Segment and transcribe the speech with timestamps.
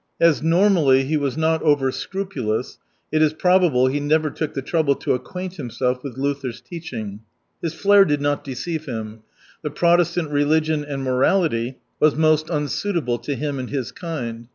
[0.19, 2.79] As normally he was not over scrupulous,
[3.11, 7.19] it is probable he never took the trouble to acquaint him self with Luther's teaching.
[7.61, 9.19] His flair did not deceive him:
[9.61, 14.47] the Protestant religion and morality was most unsuitable to him and his kind.